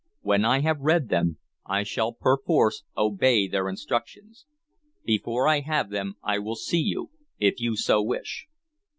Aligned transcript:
When 0.21 0.45
I 0.45 0.61
have 0.61 0.79
read 0.79 1.09
them, 1.09 1.37
I 1.63 1.83
shall 1.83 2.11
perforce 2.11 2.83
obey 2.97 3.47
their 3.47 3.69
instructions. 3.69 4.47
Before 5.05 5.47
I 5.47 5.59
have 5.59 5.91
them 5.91 6.15
I 6.23 6.39
will 6.39 6.55
see 6.55 6.81
you, 6.81 7.11
if 7.37 7.59
you 7.59 7.75
so 7.75 8.01
wish." 8.01 8.47